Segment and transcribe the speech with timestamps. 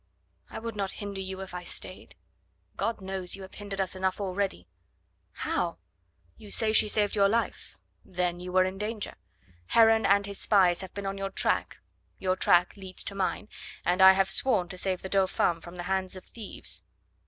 [0.49, 2.15] "I would not hinder you if I stayed."
[2.75, 4.67] "God knows you have hindered us enough already."
[5.31, 5.77] "How?"
[6.37, 7.75] "You say she saved your life...
[8.03, 9.13] then you were in danger...
[9.67, 11.77] Heron and his spies have been on your track;
[12.17, 13.47] your track leads to mine,
[13.85, 16.83] and I have sworn to save the Dauphin from the hands of thieves....